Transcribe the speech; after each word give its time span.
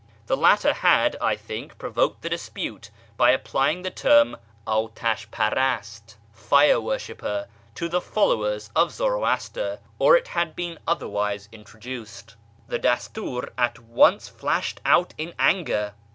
The 0.25 0.35
latter 0.35 0.73
had, 0.73 1.15
I 1.21 1.35
think, 1.35 1.77
provoked 1.77 2.23
the 2.23 2.29
dispute 2.29 2.89
by 3.17 3.29
applying 3.29 3.83
the 3.83 3.91
term 3.91 4.35
dtash 4.65 5.27
parast(" 5.27 6.15
fire 6.33 6.81
worshipper") 6.81 7.47
to 7.75 7.87
the 7.87 8.01
followers 8.01 8.71
of 8.75 8.91
Zoroaster, 8.91 9.77
or 9.99 10.17
it 10.17 10.29
had 10.29 10.55
been 10.55 10.79
otherwise 10.87 11.47
introduced. 11.51 12.35
The 12.67 12.79
Dastur 12.79 13.51
at 13.59 13.77
once 13.77 14.27
flashed 14.27 14.81
out 14.85 15.13
in 15.19 15.35
anger. 15.37 15.93